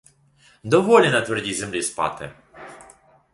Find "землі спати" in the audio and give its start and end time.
1.53-2.31